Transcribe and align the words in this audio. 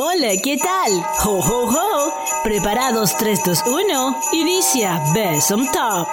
Hola, 0.00 0.36
¿qué 0.40 0.56
tal? 0.56 1.04
¡Ho, 1.24 1.40
ho, 1.40 1.64
ho! 1.66 2.12
Preparados 2.44 3.16
3, 3.16 3.40
2, 3.44 3.64
1. 3.66 4.20
Inicia 4.32 5.02
Best 5.12 5.50
on 5.50 5.68
Top, 5.72 6.06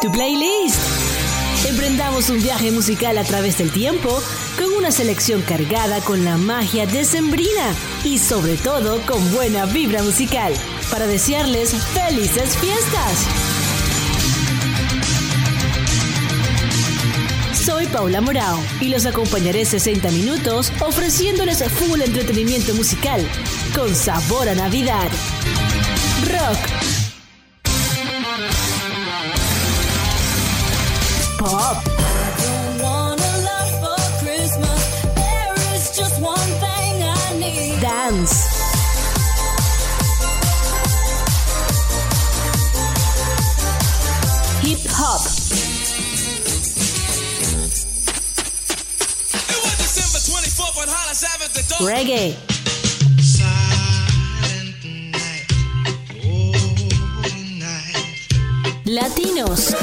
tu 0.00 0.10
playlist. 0.10 0.80
Emprendamos 1.68 2.30
un 2.30 2.42
viaje 2.42 2.72
musical 2.72 3.16
a 3.16 3.22
través 3.22 3.58
del 3.58 3.70
tiempo 3.70 4.08
con 4.58 4.72
una 4.76 4.90
selección 4.90 5.42
cargada 5.42 6.00
con 6.00 6.24
la 6.24 6.36
magia 6.36 6.84
decembrina 6.86 7.76
y 8.02 8.18
sobre 8.18 8.56
todo 8.56 9.00
con 9.06 9.32
buena 9.32 9.66
vibra 9.66 10.02
musical 10.02 10.52
para 10.90 11.06
desearles 11.06 11.76
felices 11.94 12.56
fiestas. 12.56 13.47
Paula 17.92 18.20
Morao 18.20 18.58
y 18.80 18.88
los 18.88 19.06
acompañaré 19.06 19.64
60 19.64 20.10
minutos 20.10 20.72
ofreciéndoles 20.80 21.62
full 21.68 22.00
entretenimiento 22.00 22.74
musical 22.74 23.26
con 23.74 23.94
sabor 23.94 24.48
a 24.48 24.54
Navidad. 24.54 25.08
Rock. 26.26 26.77
Reggae. 51.80 52.36
Latinos. 58.84 59.74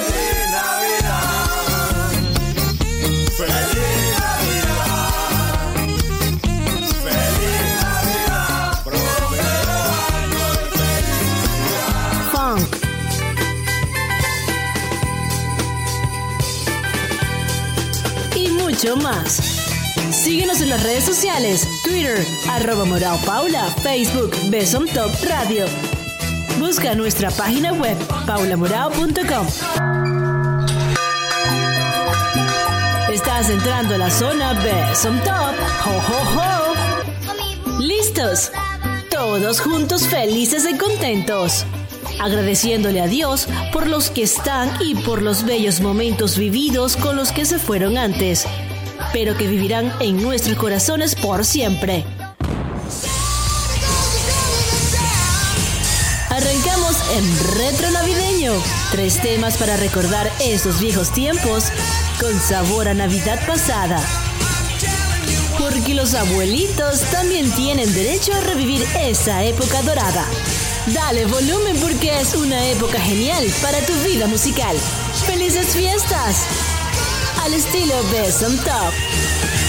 Y 18.35 18.49
mucho 18.49 18.97
más. 18.97 19.39
Síguenos 20.11 20.59
en 20.61 20.69
las 20.69 20.83
redes 20.83 21.03
sociales, 21.03 21.67
Twitter, 21.85 22.25
arroba 22.49 22.83
Morao 22.83 23.17
Paula, 23.25 23.67
Facebook, 23.83 24.35
Besom 24.49 24.87
Top 24.87 25.11
Radio. 25.29 25.65
Busca 26.59 26.95
nuestra 26.95 27.29
página 27.29 27.73
web, 27.73 27.95
paulamorao.com. 28.25 29.47
Estás 33.13 33.49
entrando 33.51 33.93
a 33.93 33.97
la 33.99 34.09
zona 34.09 34.53
Besom 34.53 35.19
Top. 35.19 35.53
¡Ho, 35.85 35.91
ho, 36.09 36.39
ho! 36.39 37.79
¿Listos? 37.79 38.51
Todos 39.11 39.61
juntos 39.61 40.07
felices 40.07 40.67
y 40.67 40.75
contentos. 40.77 41.65
Agradeciéndole 42.19 42.99
a 42.99 43.07
Dios 43.07 43.47
por 43.71 43.85
los 43.85 44.09
que 44.09 44.23
están 44.23 44.71
y 44.81 44.95
por 44.95 45.21
los 45.21 45.45
bellos 45.45 45.81
momentos 45.81 46.35
vividos 46.35 46.97
con 46.97 47.15
los 47.15 47.31
que 47.31 47.45
se 47.45 47.59
fueron 47.59 47.97
antes 47.97 48.47
pero 49.15 49.37
que 49.37 49.47
vivirán 49.47 49.93
en 50.01 50.21
nuestros 50.21 50.57
corazones 50.57 51.15
por 51.15 51.45
siempre. 51.45 52.03
Arrancamos 56.29 56.97
en 57.15 57.55
Retro 57.57 57.91
Navideño, 57.91 58.51
tres 58.91 59.21
temas 59.21 59.55
para 59.55 59.77
recordar 59.77 60.29
esos 60.43 60.81
viejos 60.81 61.11
tiempos 61.11 61.63
con 62.19 62.37
sabor 62.41 62.89
a 62.89 62.93
Navidad 62.93 63.39
pasada. 63.47 64.01
Porque 65.59 65.93
los 65.93 66.13
abuelitos 66.13 66.99
también 67.09 67.49
tienen 67.51 67.93
derecho 67.93 68.33
a 68.33 68.41
revivir 68.41 68.85
esa 68.99 69.45
época 69.45 69.81
dorada. 69.83 70.25
Dale 70.87 71.25
volumen 71.27 71.77
porque 71.79 72.19
es 72.19 72.35
una 72.35 72.65
época 72.65 72.99
genial 72.99 73.45
para 73.61 73.79
tu 73.79 73.93
vida 74.03 74.27
musical. 74.27 74.75
¡Felices 75.25 75.67
fiestas! 75.67 76.64
Al 77.45 77.53
estilo 77.53 78.03
Best 78.11 78.41
on 78.41 78.57
Top. 78.57 79.64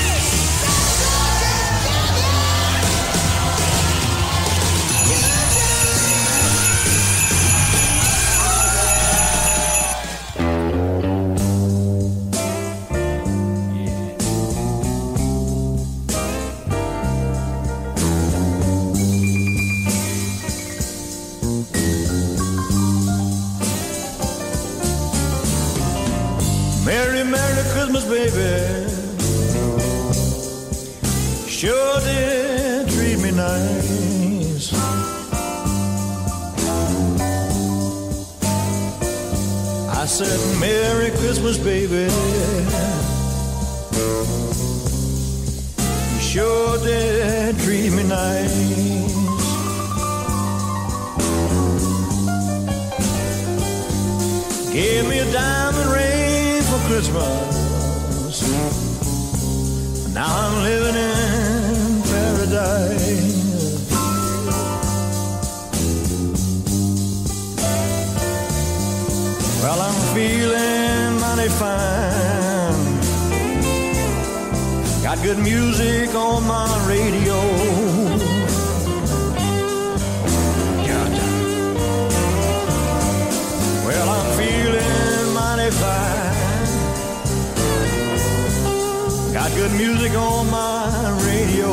Gave 54.77 55.09
me 55.09 55.19
a 55.21 55.33
diamond 55.33 55.91
ring 55.91 56.63
for 56.65 56.79
Christmas. 56.87 58.43
Now 60.13 60.29
I'm 60.29 60.63
living 60.65 60.95
in 60.95 62.03
paradise. 62.03 63.37
Well, 69.63 69.81
I'm 69.81 69.99
feeling 70.15 71.21
mighty 71.23 71.49
fine. 71.49 73.01
Got 75.03 75.23
good 75.23 75.39
music 75.39 76.15
on 76.15 76.47
my 76.47 76.69
radio. 76.87 77.66
Good 89.57 89.73
music 89.73 90.13
on 90.13 90.51
my 90.51 90.85
radio. 91.25 91.71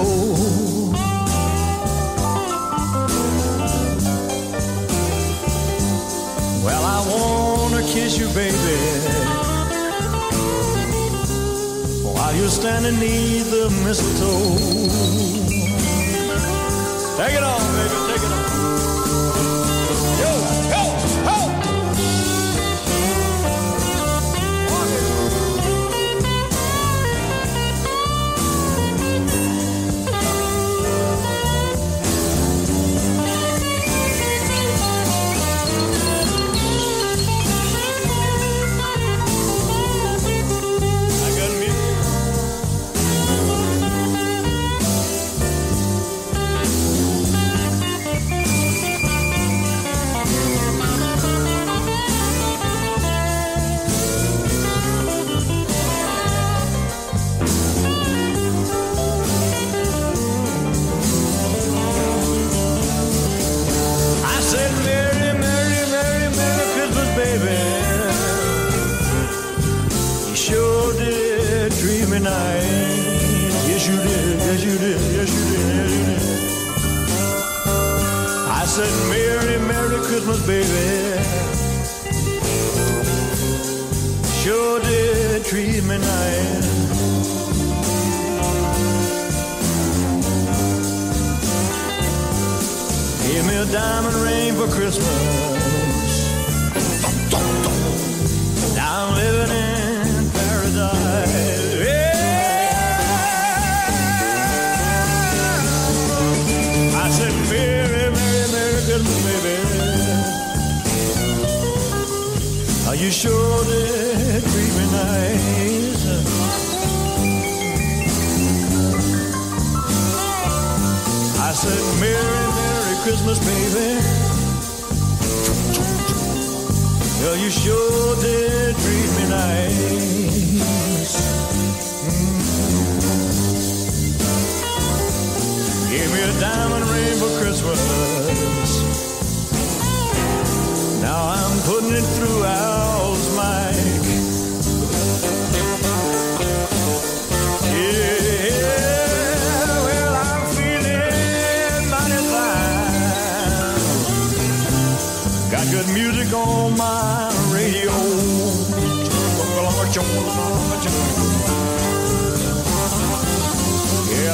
Well, 6.63 6.83
I 6.95 6.99
wanna 7.11 7.81
kiss 7.83 8.17
you, 8.17 8.27
baby. 8.29 8.77
While 12.05 12.33
you're 12.35 12.55
standing 12.61 12.99
neath 12.99 13.51
the 13.51 13.69
mistletoe. 13.83 14.55
Take 17.17 17.35
it 17.35 17.43
on, 17.43 17.61
baby, 17.75 18.02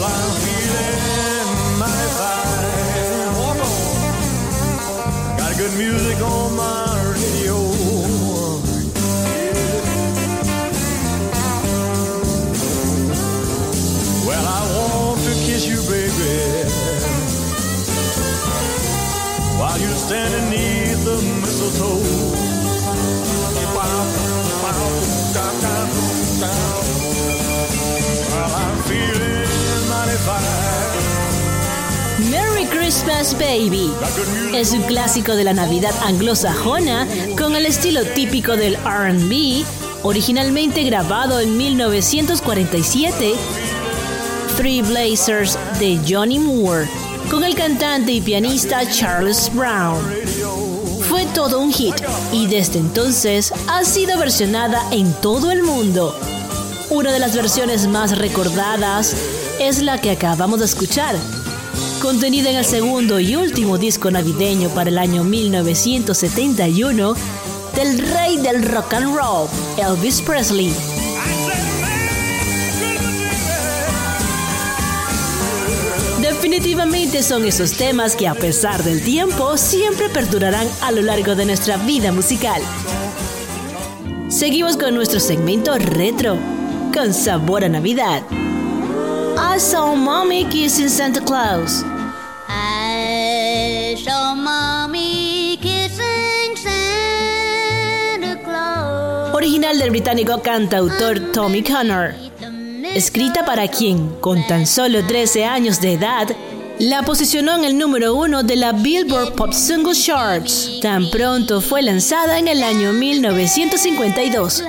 I'm 0.02 0.32
feeling. 0.40 1.00
Got 5.38 5.58
good 5.58 5.74
music 5.78 6.22
on 6.22 6.56
my 6.56 7.12
radio. 7.12 7.58
Well, 14.26 14.46
I 14.48 14.62
want 14.72 15.20
to 15.24 15.32
kiss 15.44 15.68
you, 15.68 15.82
baby. 15.92 16.70
While 19.60 19.78
you're 19.78 19.98
standing 19.98 20.50
neath 20.52 21.04
the 21.04 21.16
mistletoe. 21.42 22.19
Merry 32.32 32.66
Christmas 32.66 33.34
Baby. 33.34 33.92
Es 34.54 34.72
un 34.72 34.82
clásico 34.84 35.36
de 35.36 35.44
la 35.44 35.54
Navidad 35.54 35.94
anglosajona 36.04 37.08
con 37.38 37.56
el 37.56 37.66
estilo 37.66 38.04
típico 38.04 38.56
del 38.56 38.76
RB, 38.78 39.64
originalmente 40.04 40.84
grabado 40.84 41.40
en 41.40 41.58
1947, 41.58 43.34
Three 44.58 44.82
Blazers 44.82 45.58
de 45.80 46.00
Johnny 46.08 46.40
Moore, 46.40 46.88
con 47.30 47.44
el 47.44 47.56
cantante 47.56 48.12
y 48.14 48.22
pianista 48.22 48.90
Charles 48.90 49.52
Brown. 49.54 50.00
Fue 51.10 51.26
todo 51.34 51.60
un 51.60 51.74
hit 51.74 51.96
y 52.32 52.48
desde 52.48 52.80
entonces 52.80 53.52
ha 53.72 53.86
sido 53.86 54.18
versionada 54.18 54.82
en 54.92 55.14
todo 55.22 55.52
el 55.52 55.62
mundo. 55.62 56.16
Una 56.90 57.12
de 57.12 57.20
las 57.20 57.36
versiones 57.36 57.88
más 57.88 58.18
recordadas 58.18 59.16
es 59.60 59.84
la 59.84 60.02
que 60.02 60.10
acabamos 60.10 60.60
de 60.60 60.66
escuchar, 60.66 61.16
contenida 62.02 62.50
en 62.50 62.58
el 62.58 62.66
segundo 62.66 63.20
y 63.20 63.36
último 63.36 63.78
disco 63.78 64.10
navideño 64.10 64.70
para 64.70 64.90
el 64.90 64.98
año 64.98 65.24
1971 65.24 67.14
del 67.76 68.00
rey 68.00 68.38
del 68.38 68.64
rock 68.64 68.96
and 68.96 69.16
roll, 69.16 69.48
Elvis 69.78 70.22
Presley. 70.24 70.74
Definitivamente 76.20 77.22
son 77.22 77.46
esos 77.46 77.74
temas 77.74 78.16
que 78.16 78.28
a 78.28 78.34
pesar 78.34 78.84
del 78.84 79.04
tiempo 79.04 79.58
siempre 79.58 80.10
perdurarán 80.10 80.68
a 80.82 80.92
lo 80.92 81.04
largo 81.04 81.36
de 81.36 81.46
nuestra 81.46 81.78
vida 81.78 82.12
musical. 82.12 82.64
Seguimos 84.40 84.78
con 84.78 84.96
nuestro 84.96 85.20
segmento 85.20 85.78
retro, 85.78 86.38
con 86.94 87.14
sabor 87.14 87.66
a 87.66 87.68
Navidad. 87.68 88.24
I 88.32 89.60
saw 89.60 89.94
mommy 89.94 90.46
kissing 90.46 90.88
Santa 90.88 91.20
Claus. 91.20 91.84
I 92.48 93.98
saw 94.02 94.34
mommy 94.34 95.58
kissing 95.62 96.56
Santa 96.56 98.42
Claus. 98.42 99.36
Original 99.36 99.78
del 99.78 99.90
británico 99.90 100.42
cantautor 100.42 101.34
Tommy 101.34 101.62
Connor. 101.62 102.16
Escrita 102.96 103.44
para 103.44 103.68
quien, 103.68 104.08
con 104.22 104.48
tan 104.48 104.66
solo 104.66 105.06
13 105.06 105.44
años 105.44 105.82
de 105.82 105.96
edad, 105.96 106.30
la 106.80 107.04
posicionó 107.04 107.56
en 107.56 107.66
el 107.66 107.78
número 107.78 108.16
uno 108.16 108.42
de 108.42 108.56
la 108.56 108.72
Billboard 108.72 109.34
Pop 109.34 109.52
Single 109.52 109.94
Charts. 109.94 110.80
Tan 110.82 111.10
pronto 111.10 111.60
fue 111.60 111.82
lanzada 111.82 112.40
en 112.40 112.48
el 112.48 112.64
año 112.64 112.94
1952 112.94 114.64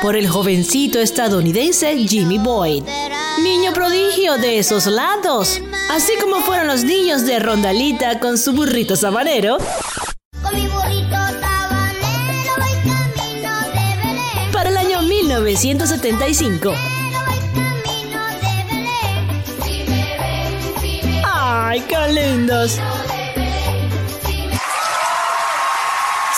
por 0.00 0.16
el 0.16 0.28
jovencito 0.28 1.00
estadounidense 1.00 1.96
Jimmy 2.06 2.38
Boyd, 2.38 2.84
niño 3.42 3.72
prodigio 3.72 4.36
de 4.38 4.58
esos 4.58 4.86
lados, 4.86 5.60
así 5.90 6.12
como 6.20 6.36
fueron 6.42 6.68
los 6.68 6.84
niños 6.84 7.26
de 7.26 7.40
Rondalita 7.40 8.20
con 8.20 8.38
su 8.38 8.52
burrito 8.52 8.94
sabanero 8.94 9.58
Con 10.42 10.54
mi 10.54 10.68
burrito 10.68 11.16
sabanero 11.16 12.54
para 14.52 14.70
el 14.70 14.76
año 14.76 15.02
1975. 15.02 16.95
¡Ay, 21.76 21.82
qué 21.86 22.10
lindos! 22.10 22.78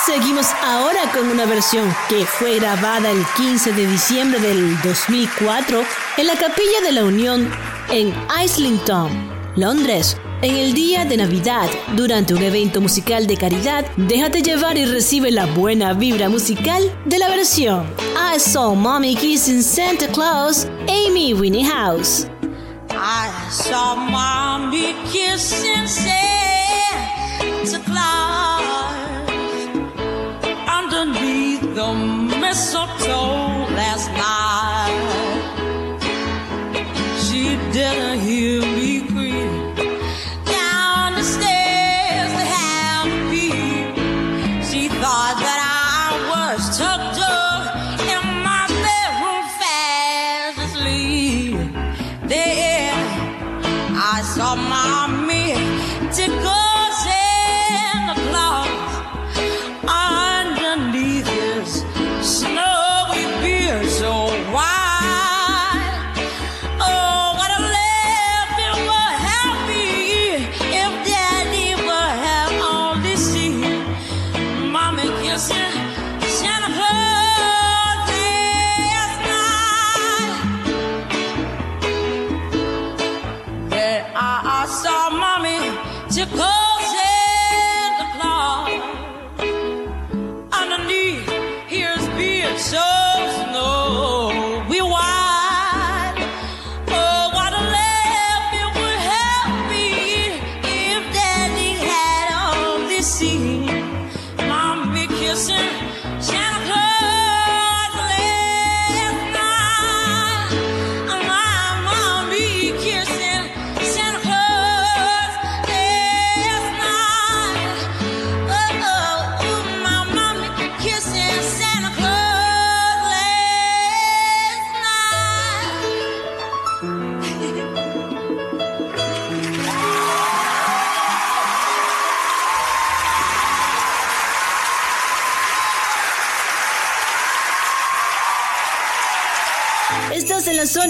Seguimos 0.05 0.49
ahora 0.65 1.13
con 1.13 1.29
una 1.29 1.47
versión 1.47 1.95
que 2.09 2.27
fue 2.27 2.59
grabada 2.59 3.09
el 3.13 3.25
15 3.37 3.73
de 3.73 3.87
diciembre 3.87 4.41
del 4.41 4.83
2004 4.83 5.83
en 6.17 6.27
la 6.27 6.35
Capilla 6.35 6.81
de 6.83 6.91
la 6.91 7.05
Unión 7.05 7.49
en 7.89 8.13
Islington, 8.45 9.11
Londres. 9.55 10.17
En 10.43 10.57
el 10.57 10.75
día 10.75 11.05
de 11.05 11.17
Navidad, 11.17 11.69
durante 11.95 12.35
un 12.35 12.43
evento 12.43 12.81
musical 12.81 13.29
de 13.29 13.37
caridad, 13.37 13.87
déjate 13.97 14.43
llevar 14.43 14.77
y 14.77 14.87
recibe 14.87 15.31
la 15.31 15.47
buena 15.47 15.93
vibra 15.93 16.29
musical 16.29 16.83
de 17.05 17.19
la 17.19 17.29
versión 17.29 17.87
I 18.35 18.41
Saw 18.41 18.75
Mommy 18.75 19.15
Kissing 19.15 19.63
Santa 19.63 20.09
Claus, 20.09 20.67
Amy 20.89 21.33
Winehouse. 21.33 22.27
I 22.91 23.49
saw 23.51 23.95
mommy 23.95 24.95
kissing 25.11 25.87
Santa 25.87 27.79
Claus 27.85 29.29
underneath 30.79 31.63
the 31.75 31.93
mistletoe 32.41 33.67
last 33.81 34.09
night. 34.13 35.05
She 37.25 37.43
didn't 37.73 38.21
hear 38.21 38.61
me 38.63 38.78
saw 54.35 54.55
mommy 54.55 55.55
tickle 56.13 56.83
Santa 57.03 58.15
Claus 58.15 58.38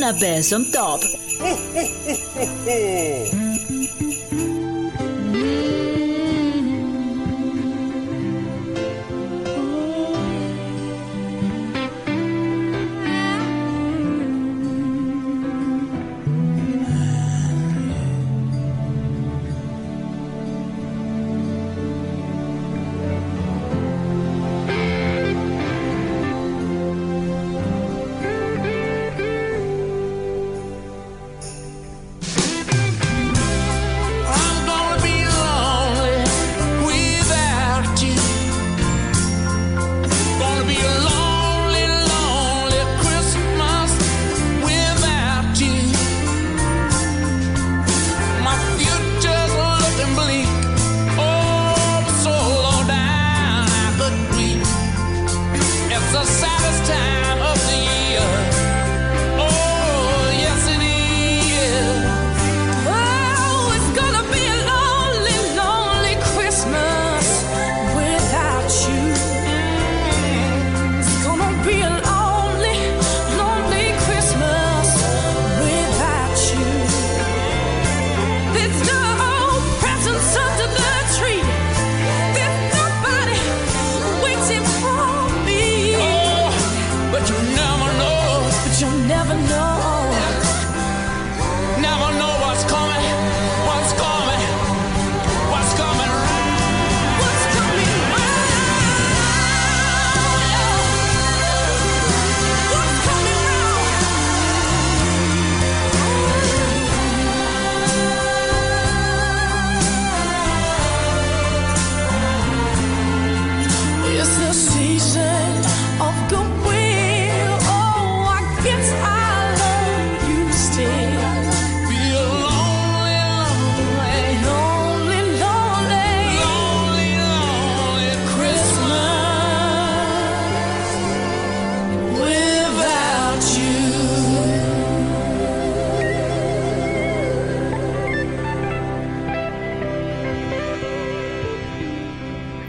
la 0.09 0.13
zona 0.13 0.13
Best 0.13 0.53
on 0.53 0.65
Top. 0.71 1.05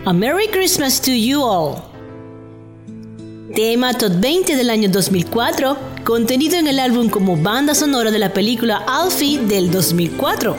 A 0.10 0.12
Merry 0.12 0.48
Christmas 0.48 1.00
to 1.02 1.12
You 1.12 1.44
All. 1.44 1.84
Tema 3.54 3.94
Top 3.94 4.14
20 4.20 4.56
del 4.56 4.72
año 4.72 4.90
2004, 4.90 5.78
contenido 6.04 6.58
en 6.58 6.66
el 6.66 6.80
álbum 6.80 7.10
como 7.10 7.38
banda 7.38 7.76
sonora 7.76 8.10
de 8.10 8.18
la 8.18 8.34
película 8.34 8.84
Alfie 8.88 9.38
del 9.38 9.70
2004, 9.70 10.56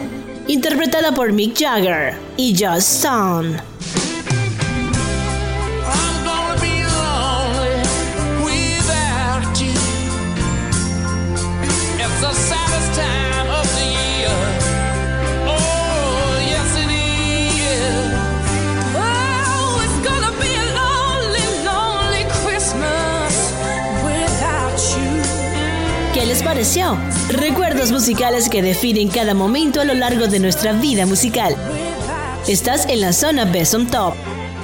interpretada 0.46 1.12
por 1.12 1.32
Mick 1.32 1.58
Jagger 1.58 2.14
y 2.36 2.54
Joss 2.56 2.98
Stone. 2.98 3.60
Pareció? 26.42 26.96
Recuerdos 27.28 27.92
musicales 27.92 28.48
que 28.48 28.62
definen 28.62 29.08
cada 29.08 29.34
momento 29.34 29.80
a 29.80 29.84
lo 29.84 29.94
largo 29.94 30.26
de 30.26 30.38
nuestra 30.38 30.72
vida 30.72 31.06
musical. 31.06 31.56
Estás 32.46 32.86
en 32.88 33.00
la 33.00 33.12
zona 33.12 33.44
Best 33.44 33.74
on 33.74 33.86
Top. 33.86 34.14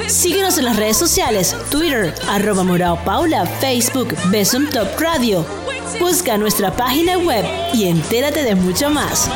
Síguenos 0.06 0.58
en 0.58 0.66
las 0.66 0.76
redes 0.76 0.96
sociales, 0.96 1.56
Twitter, 1.70 2.14
arroba 2.28 2.62
Morao 2.62 3.02
Paula, 3.04 3.46
Facebook, 3.46 4.14
Best 4.30 4.54
on 4.54 4.68
Top 4.70 4.88
Radio. 4.98 5.44
Busca 5.98 6.36
nuestra 6.36 6.74
página 6.74 7.18
web 7.18 7.44
y 7.72 7.84
entérate 7.84 8.42
de 8.42 8.54
mucho 8.54 8.90
más. 8.90 9.28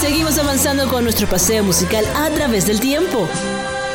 Seguimos 0.00 0.38
avanzando 0.38 0.88
con 0.88 1.04
nuestro 1.04 1.28
paseo 1.28 1.62
musical 1.64 2.04
a 2.16 2.28
través 2.30 2.66
del 2.66 2.80
tiempo. 2.80 3.28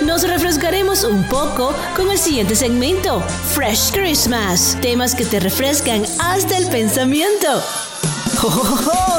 Nos 0.07 0.25
refrescaremos 0.25 1.03
un 1.03 1.25
poco 1.25 1.75
con 1.93 2.09
el 2.09 2.17
siguiente 2.17 2.55
segmento, 2.55 3.19
Fresh 3.53 3.91
Christmas, 3.91 4.77
temas 4.81 5.13
que 5.13 5.25
te 5.25 5.37
refrescan 5.37 6.05
hasta 6.17 6.57
el 6.57 6.65
pensamiento. 6.67 7.61
¡Jo, 8.37 8.49
jo, 8.49 8.63
jo, 8.63 8.77
jo! 8.77 9.17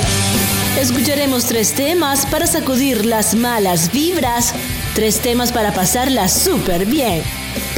Escucharemos 0.81 1.45
tres 1.45 1.75
temas 1.75 2.25
para 2.25 2.47
sacudir 2.47 3.05
las 3.05 3.35
malas 3.35 3.93
vibras, 3.93 4.55
tres 4.95 5.21
temas 5.21 5.53
para 5.53 5.75
pasarla 5.75 6.27
súper 6.27 6.87
bien. 6.87 7.23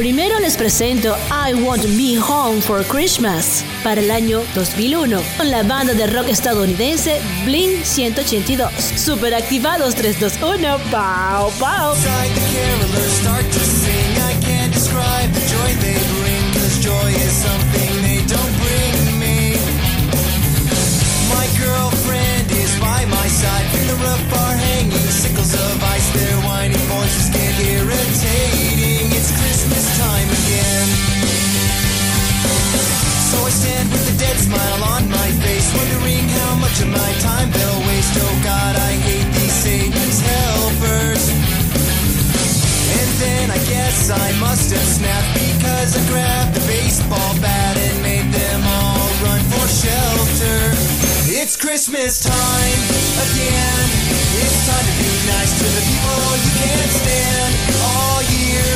Primero 0.00 0.38
les 0.38 0.56
presento 0.56 1.14
I 1.28 1.52
Want 1.52 1.84
Me 1.88 2.18
Home 2.18 2.62
for 2.62 2.82
Christmas 2.86 3.62
para 3.84 4.00
el 4.00 4.10
año 4.10 4.40
2001 4.54 5.20
con 5.36 5.50
la 5.50 5.62
banda 5.62 5.92
de 5.92 6.06
rock 6.06 6.30
estadounidense 6.30 7.20
Blink 7.44 7.84
182. 7.84 8.72
Super 8.96 9.34
activados 9.34 9.94
321. 9.94 10.78
¡Pau, 10.90 11.52
pau! 11.60 11.92
Inside 11.92 12.32
the 12.32 12.40
carolers 12.48 13.12
start 13.20 13.44
to 13.44 13.58
sing. 13.60 14.16
I 14.24 14.40
can't 14.40 14.72
describe 14.72 15.30
the 15.34 15.44
joy 15.52 15.68
they 15.84 16.00
bring, 16.16 16.44
cause 16.54 16.80
joy 16.80 17.10
is 17.20 17.32
something 17.36 18.00
they 18.00 18.24
don't 18.24 18.54
bring 18.56 19.18
me. 19.20 19.60
My 21.28 21.44
girlfriend 21.60 22.50
is 22.50 22.72
by 22.80 23.04
my 23.04 23.28
side. 23.28 23.68
From 23.68 23.86
the 23.86 23.96
roof 24.00 24.32
are 24.32 24.56
hanging 24.56 25.10
sickles 25.12 25.52
of 25.52 25.84
ice. 25.92 26.08
Their 26.14 26.38
whining 26.48 26.88
voices 26.88 27.28
get 27.28 27.52
irritating. 27.60 28.69
So 33.30 33.38
I 33.46 33.50
stand 33.54 33.86
with 33.94 34.10
a 34.10 34.16
dead 34.18 34.36
smile 34.42 34.82
on 34.90 35.06
my 35.06 35.30
face, 35.38 35.70
wondering 35.70 36.26
how 36.42 36.58
much 36.58 36.82
of 36.82 36.90
my 36.90 37.12
time 37.22 37.46
they'll 37.54 37.82
waste. 37.86 38.18
Oh 38.18 38.36
God, 38.42 38.74
I 38.74 38.92
hate 39.06 39.30
these 39.38 39.54
Satan's 39.54 40.18
helpers. 40.18 41.30
And 42.90 43.10
then 43.22 43.46
I 43.54 43.60
guess 43.70 44.10
I 44.10 44.34
must 44.42 44.74
have 44.74 44.82
snapped 44.82 45.30
because 45.38 45.94
I 45.94 46.02
grabbed 46.10 46.58
the 46.58 46.64
baseball 46.66 47.32
bat 47.38 47.78
and 47.78 48.02
made 48.02 48.26
them 48.34 48.60
all 48.66 49.06
run 49.22 49.42
for 49.54 49.66
shelter. 49.78 50.74
It's 51.30 51.54
Christmas 51.54 52.18
time 52.26 52.80
again. 53.30 53.86
It's 54.42 54.58
time 54.66 54.86
to 54.90 54.94
be 54.98 55.12
nice 55.30 55.54
to 55.54 55.66
the 55.70 55.84
people 55.86 56.18
you 56.34 56.52
can't 56.66 56.92
stand 56.98 57.52
all 57.78 58.18
year. 58.26 58.66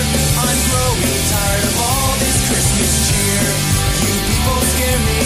I'm 0.46 0.60
growing 0.70 1.22
tired 1.26 1.64
of 1.66 1.74
all 1.90 2.10
this 2.22 2.38
Christmas 2.46 2.94
cheer. 3.10 3.23
You 4.84 4.98
me. 5.08 5.24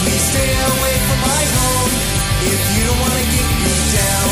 Please 0.00 0.24
stay 0.32 0.50
away 0.72 0.94
from 1.06 1.20
my 1.20 1.42
home. 1.56 1.92
If 2.48 2.60
you 2.74 2.82
don't 2.88 3.00
want 3.04 3.12
to 3.20 3.26
get 3.36 3.48
me 3.60 3.76
down, 3.92 4.30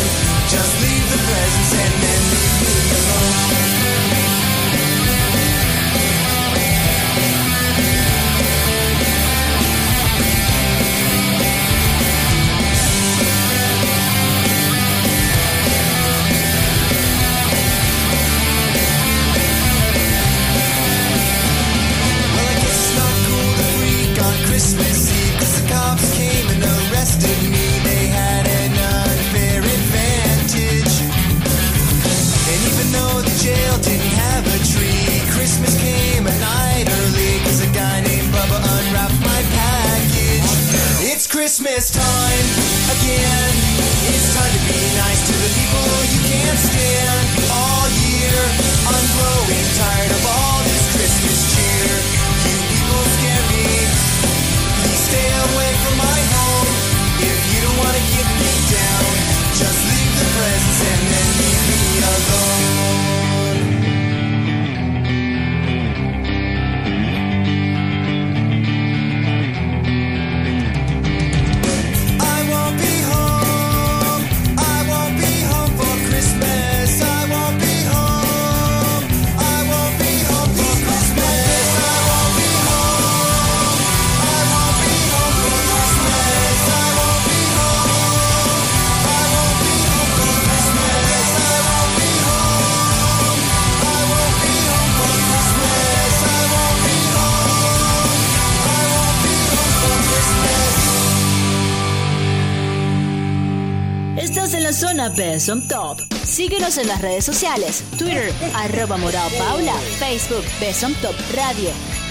just 0.49 0.73
leave 0.81 1.07
the 1.13 1.21
presents 1.29 1.73
and 1.85 1.93
then 2.03 2.21
leave 2.33 2.57
me 2.65 2.77
alone. 2.97 3.76
Síguenos 106.67 106.79
en 106.79 106.89
las 106.89 107.01
redes 107.01 107.25
sociales, 107.25 107.85
Twitter, 107.97 108.33
arroba 108.57 108.97
Morao 108.97 109.31
Paula, 109.39 109.75
Facebook, 110.01 110.43
Beson 110.59 110.95
Top 110.95 111.15
Radio. 111.37 111.71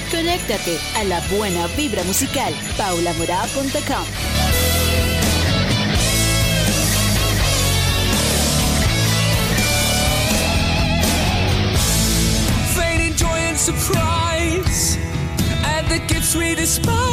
Conéctate 0.09 0.79
a 0.95 1.03
la 1.03 1.19
buena 1.29 1.67
vibra 1.75 2.01
musical, 2.05 2.53
paulamorao.com. 2.77 4.05
Surprise 13.57 14.97
at 15.63 15.89
the 15.89 15.99
gifts 16.07 16.35
we 16.35 16.53
despise. 16.53 17.04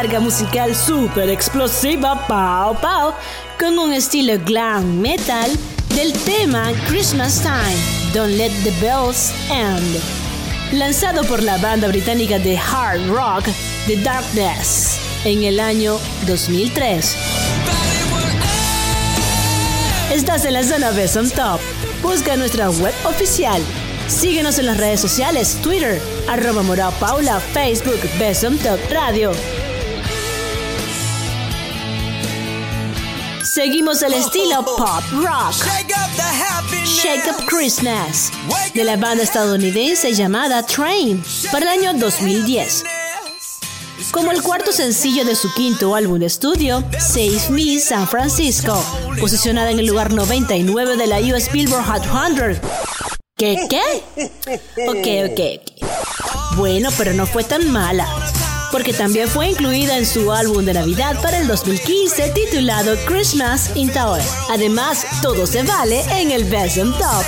carga 0.00 0.20
musical 0.20 0.76
super 0.76 1.28
explosiva 1.28 2.24
Pau 2.28 2.72
Pau 2.80 3.12
con 3.58 3.76
un 3.80 3.92
estilo 3.92 4.38
glam 4.44 5.00
metal 5.00 5.50
del 5.96 6.12
tema 6.24 6.70
Christmas 6.86 7.40
Time, 7.40 7.74
Don't 8.14 8.36
Let 8.36 8.52
the 8.62 8.70
Bells 8.80 9.32
End, 9.50 10.00
lanzado 10.70 11.24
por 11.24 11.42
la 11.42 11.56
banda 11.56 11.88
británica 11.88 12.38
de 12.38 12.56
hard 12.56 13.08
rock 13.08 13.46
The 13.88 13.96
Darkness 13.96 15.00
en 15.24 15.42
el 15.42 15.58
año 15.58 15.98
2003. 16.28 17.16
Estás 20.12 20.44
en 20.44 20.52
la 20.52 20.62
zona 20.62 20.92
Best 20.92 21.16
Top. 21.34 21.58
Busca 22.04 22.36
nuestra 22.36 22.70
web 22.70 22.94
oficial 23.04 23.60
Síguenos 24.08 24.58
en 24.58 24.66
las 24.66 24.78
redes 24.78 25.00
sociales, 25.00 25.58
Twitter, 25.62 26.00
arroba 26.28 26.62
Paula, 26.98 27.38
Facebook, 27.38 28.00
Besom 28.18 28.56
Top 28.56 28.80
Radio. 28.90 29.32
Seguimos 33.54 34.02
el 34.02 34.12
estilo 34.12 34.62
pop 34.76 35.02
rock. 35.12 35.54
Shake 36.84 37.26
up 37.28 37.46
Christmas 37.46 38.30
de 38.74 38.84
la 38.84 38.96
banda 38.96 39.22
estadounidense 39.22 40.12
llamada 40.12 40.64
Train 40.64 41.22
para 41.50 41.72
el 41.72 41.80
año 41.80 41.94
2010. 41.94 42.84
Como 44.10 44.32
el 44.32 44.42
cuarto 44.42 44.70
sencillo 44.72 45.24
de 45.24 45.34
su 45.34 45.52
quinto 45.54 45.94
álbum 45.94 46.18
de 46.18 46.26
estudio, 46.26 46.84
Save 46.98 47.40
Me 47.50 47.78
San 47.78 48.06
Francisco, 48.06 48.82
posicionada 49.18 49.70
en 49.70 49.78
el 49.78 49.86
lugar 49.86 50.12
99 50.12 50.96
de 50.96 51.06
la 51.06 51.18
US 51.18 51.50
Billboard 51.50 51.84
Hot 51.84 52.02
100. 52.04 52.60
¿Qué 53.36 53.66
qué? 53.70 53.80
Ok, 54.88 55.30
ok, 55.30 55.62
ok. 55.62 56.56
Bueno, 56.56 56.90
pero 56.98 57.14
no 57.14 57.26
fue 57.26 57.44
tan 57.44 57.70
mala, 57.70 58.06
porque 58.70 58.92
también 58.92 59.28
fue 59.28 59.48
incluida 59.48 59.96
en 59.96 60.06
su 60.06 60.32
álbum 60.32 60.64
de 60.64 60.74
Navidad 60.74 61.20
para 61.22 61.38
el 61.38 61.46
2015 61.46 62.30
titulado 62.30 62.96
Christmas 63.06 63.70
in 63.74 63.92
Tower. 63.92 64.22
Además, 64.50 65.06
todo 65.22 65.46
se 65.46 65.62
vale 65.62 66.04
en 66.10 66.30
el 66.30 66.44
Best 66.44 66.76
Top. 66.76 67.24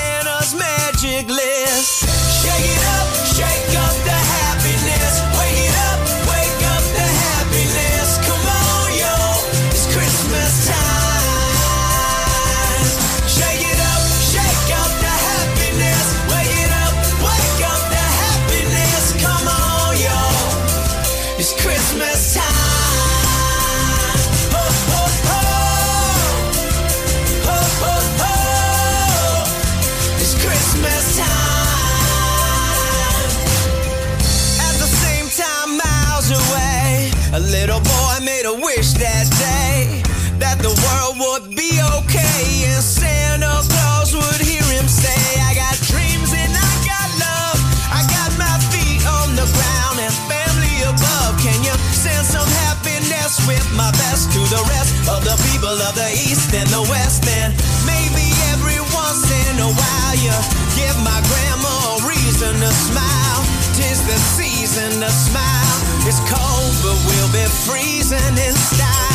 Season 64.71 65.01
to 65.01 65.11
smile. 65.11 66.07
It's 66.07 66.21
cold, 66.31 66.75
but 66.83 66.97
we'll 67.07 67.33
be 67.33 67.45
freezing 67.67 68.19
in 68.19 68.55
style. 68.55 69.10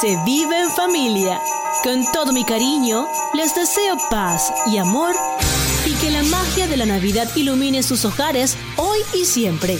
Se 0.00 0.16
vive 0.24 0.58
en 0.58 0.70
familia. 0.70 1.42
Con 1.82 2.10
todo 2.12 2.32
mi 2.32 2.44
cariño, 2.44 3.06
les 3.34 3.54
deseo 3.54 3.98
paz 4.08 4.50
y 4.66 4.78
amor 4.78 5.14
y 5.84 5.92
que 5.94 6.10
la 6.10 6.22
magia 6.22 6.66
de 6.66 6.78
la 6.78 6.86
Navidad 6.86 7.28
ilumine 7.36 7.82
sus 7.82 8.04
hogares 8.06 8.56
hoy 8.76 9.00
y 9.12 9.26
siempre. 9.26 9.78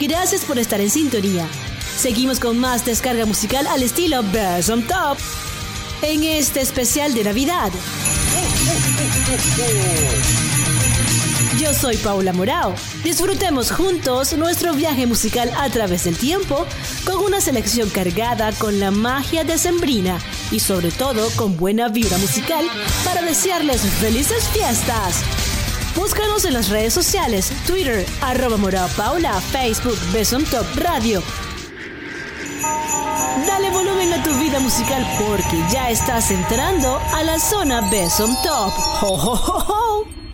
Gracias 0.00 0.44
por 0.46 0.58
estar 0.58 0.80
en 0.80 0.88
sintonía. 0.88 1.46
Seguimos 1.98 2.40
con 2.40 2.58
más 2.58 2.86
descarga 2.86 3.26
musical 3.26 3.66
al 3.66 3.82
estilo 3.82 4.22
Best 4.32 4.70
on 4.70 4.86
Top 4.86 5.18
en 6.00 6.22
este 6.22 6.60
especial 6.60 7.12
de 7.12 7.24
Navidad. 7.24 7.70
Yo 11.58 11.74
soy 11.74 11.96
Paula 11.96 12.32
Morao. 12.32 12.72
Disfrutemos 13.02 13.72
juntos 13.72 14.32
nuestro 14.34 14.74
viaje 14.74 15.06
musical 15.06 15.50
a 15.58 15.68
través 15.68 16.04
del 16.04 16.16
tiempo 16.16 16.64
con 17.04 17.18
una 17.18 17.40
selección 17.40 17.90
cargada 17.90 18.52
con 18.52 18.78
la 18.78 18.92
magia 18.92 19.42
decembrina 19.42 20.20
y 20.52 20.60
sobre 20.60 20.92
todo 20.92 21.28
con 21.34 21.56
buena 21.56 21.88
vibra 21.88 22.16
musical 22.18 22.64
para 23.04 23.22
desearles 23.22 23.80
felices 23.80 24.48
fiestas. 24.50 25.20
Búscanos 25.96 26.44
en 26.44 26.54
las 26.54 26.68
redes 26.68 26.94
sociales, 26.94 27.50
Twitter, 27.66 28.06
arroba 28.20 28.56
Morao 28.56 28.88
Paula, 28.96 29.40
Facebook, 29.40 29.98
Besom 30.12 30.44
Top 30.44 30.64
Radio. 30.76 31.20
Dale 33.48 33.70
volumen 33.70 34.12
a 34.12 34.22
tu 34.22 34.32
vida 34.38 34.60
musical 34.60 35.04
porque 35.18 35.60
ya 35.72 35.90
estás 35.90 36.30
entrando 36.30 37.00
a 37.16 37.24
la 37.24 37.40
zona 37.40 37.80
Besom 37.90 38.30
Top. 38.44 38.72
¡Ho, 39.02 39.08
ho, 39.08 39.34
ho, 39.34 39.64
ho! 39.66 40.27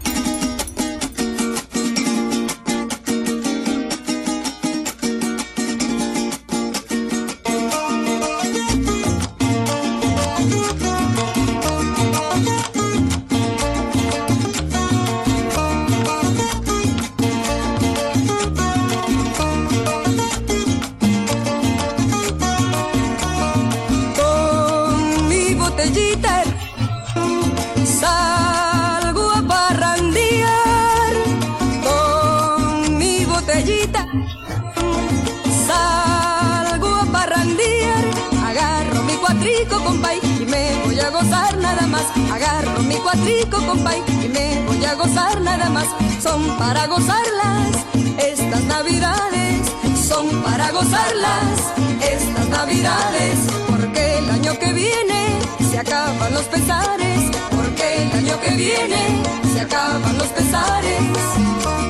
Son 46.24 46.56
para 46.56 46.86
gozarlas 46.86 47.84
estas 48.16 48.64
navidades. 48.64 49.60
Son 50.08 50.26
para 50.42 50.70
gozarlas 50.70 51.74
estas 52.00 52.48
navidades. 52.48 53.40
Porque 53.68 54.16
el 54.20 54.30
año 54.30 54.58
que 54.58 54.72
viene 54.72 55.38
se 55.70 55.78
acaban 55.80 56.32
los 56.32 56.44
pesares. 56.44 57.30
Porque 57.54 58.04
el 58.04 58.12
año 58.12 58.40
que 58.40 58.50
viene 58.52 59.22
se 59.52 59.60
acaban 59.60 60.16
los 60.16 60.28
pesares. 60.28 61.83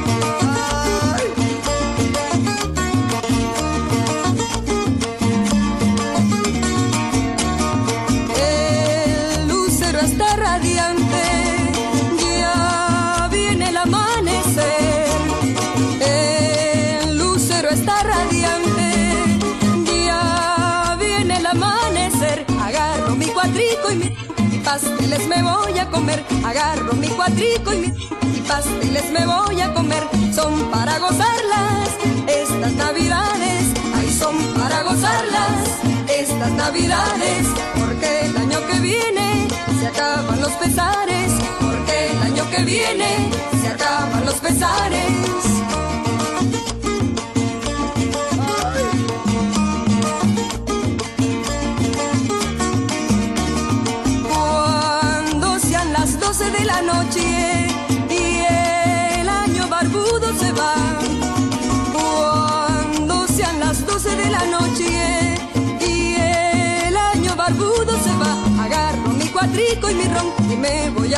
Cuatrico 23.44 23.92
y 23.92 23.96
mi 23.96 24.56
y 24.56 24.58
pasteles 24.58 25.28
me 25.28 25.42
voy 25.42 25.78
a 25.78 25.90
comer. 25.90 26.24
Agarro 26.44 26.94
mi 26.94 27.08
cuatrico 27.08 27.72
y 27.74 27.78
mi 27.78 27.86
y 28.36 28.40
pasteles 28.48 29.10
me 29.12 29.26
voy 29.26 29.60
a 29.60 29.74
comer. 29.74 30.02
Son 30.34 30.70
para 30.70 30.98
gozarlas 30.98 31.88
estas 32.26 32.72
navidades. 32.72 33.62
Ay, 33.96 34.10
son 34.10 34.36
para 34.54 34.82
gozarlas 34.82 35.60
estas 36.08 36.52
navidades. 36.52 37.46
Porque 37.78 38.26
el 38.26 38.36
año 38.36 38.58
que 38.66 38.80
viene 38.80 39.48
se 39.78 39.86
acaban 39.88 40.40
los 40.40 40.52
pesares. 40.52 41.32
Porque 41.60 42.12
el 42.12 42.22
año 42.22 42.50
que 42.50 42.62
viene 42.64 43.30
se 43.60 43.68
acaban 43.68 44.24
los 44.24 44.36
pesares. 44.36 45.43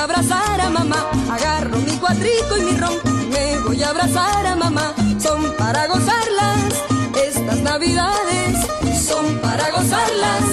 Abrazar 0.07 0.61
a 0.61 0.71
mamá. 0.71 1.01
Agarro 1.31 1.79
mi 1.79 1.97
cuatrico 1.99 2.57
y 2.59 2.63
mi 2.67 2.77
ron 2.77 2.95
me 3.33 3.59
voy 3.67 3.83
a 3.83 3.91
abrazar 3.91 4.47
a 4.47 4.55
mamá. 4.55 4.95
Son 5.19 5.41
para 5.59 5.87
gozarlas 5.89 6.63
estas 7.27 7.59
navidades. 7.71 8.53
Son 9.09 9.27
para 9.41 9.69
gozarlas 9.71 10.45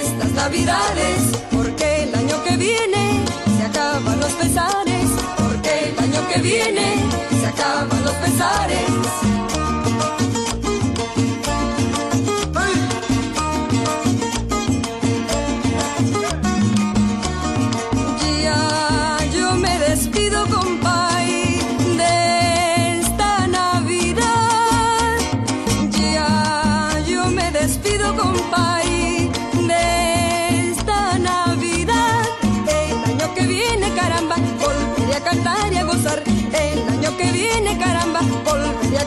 estas 0.00 0.30
navidades. 0.32 1.18
Porque 1.50 2.02
el 2.04 2.14
año 2.14 2.36
que 2.44 2.56
viene 2.56 3.24
se 3.56 3.64
acaban 3.64 4.20
los 4.20 4.32
pesares. 4.32 5.08
Porque 5.38 5.72
el 5.88 5.98
año 5.98 6.20
que 6.30 6.38
viene 6.42 6.86
se 7.40 7.46
acaban 7.46 8.04
los 8.04 8.16
pesares. 8.24 8.90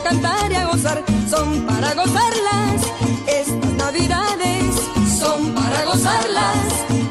Cantar 0.08 0.52
y 0.52 0.54
a 0.54 0.66
gozar. 0.66 1.02
Son 1.28 1.66
para 1.66 1.92
gozarlas 1.94 2.80
estas 3.26 3.72
Navidades. 3.72 4.74
Son 5.18 5.52
para 5.52 5.84
gozarlas 5.84 6.66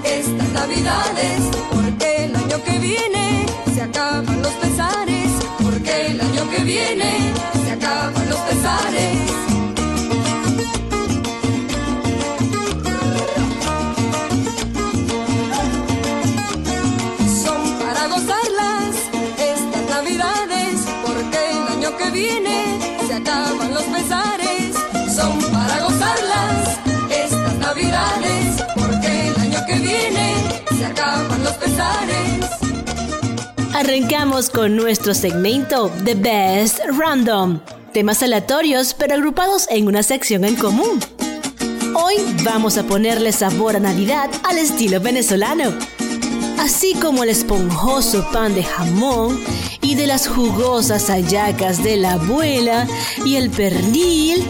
estas 0.05 0.49
Navidades. 0.59 1.39
Porque 1.73 2.25
el 2.25 2.35
año 2.35 2.57
que 2.63 2.79
viene 2.79 3.45
se 3.73 3.81
acaban 3.81 4.41
los 4.41 4.53
pesares. 4.63 5.29
Porque 5.61 6.07
el 6.07 6.21
año 6.21 6.49
que 6.51 6.63
viene 6.63 7.11
se 7.65 7.71
acaban 7.73 8.29
los 8.29 8.39
pesares. 8.49 9.17
Son 17.43 17.61
para 17.81 18.07
gozarlas 18.07 18.91
estas 19.51 19.83
navidades, 19.89 20.75
porque 21.05 21.39
el 21.51 21.67
año 21.75 21.97
que 21.97 22.09
viene 22.11 22.64
los 23.73 23.83
pesares. 23.83 24.75
Son 25.15 25.39
para 25.51 25.79
gozarlas 25.83 26.79
estas 27.09 27.55
navidades, 27.55 28.63
porque 28.75 29.27
el 29.29 29.35
año 29.39 29.59
que 29.65 29.75
viene 29.75 30.33
se 30.77 30.85
acaban 30.85 31.43
los 31.43 31.53
pesares. 31.53 32.45
Arrancamos 33.73 34.49
con 34.49 34.75
nuestro 34.75 35.13
segmento 35.13 35.91
The 36.03 36.15
Best 36.15 36.79
Random. 36.97 37.59
Temas 37.93 38.21
aleatorios 38.23 38.93
pero 38.93 39.15
agrupados 39.15 39.67
en 39.69 39.87
una 39.87 40.03
sección 40.03 40.43
en 40.45 40.55
común. 40.55 40.99
Hoy 41.93 42.15
vamos 42.43 42.77
a 42.77 42.83
ponerle 42.83 43.31
sabor 43.31 43.77
a 43.77 43.79
Navidad 43.79 44.29
al 44.43 44.57
estilo 44.57 44.99
venezolano. 44.99 45.73
Así 46.59 46.93
como 46.95 47.23
el 47.23 47.29
esponjoso 47.29 48.27
pan 48.33 48.53
de 48.53 48.63
jamón 48.63 49.39
y 49.85 49.93
de 49.93 50.07
las 50.07 50.27
jugosas 50.27 51.11
hallacas 51.11 51.83
de 51.83 51.97
la 51.97 52.13
abuela 52.13 52.87
y 53.23 53.35
el 53.35 53.51
pernil. 53.51 54.43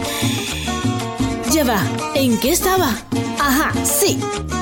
Ya 1.52 1.62
va, 1.62 1.82
¿en 2.14 2.40
qué 2.40 2.52
estaba? 2.52 2.96
Ajá, 3.38 3.70
sí. 3.84 4.18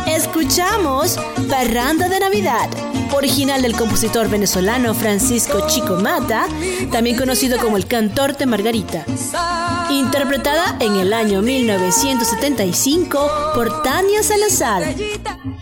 Escuchamos 0.09 1.17
Parranda 1.49 2.09
de 2.09 2.19
Navidad, 2.19 2.69
original 3.15 3.63
del 3.63 3.77
compositor 3.77 4.29
venezolano 4.29 4.95
Francisco 4.95 5.65
Chico 5.69 6.01
Mata, 6.01 6.49
también 6.91 7.17
conocido 7.17 7.59
como 7.59 7.77
el 7.77 7.87
cantor 7.87 8.37
de 8.37 8.47
Margarita. 8.47 9.05
Interpretada 9.91 10.77
en 10.81 10.97
el 10.97 11.13
año 11.13 11.41
1975 11.41 13.31
por 13.55 13.83
Tania 13.85 14.25
Salazar, 14.25 14.93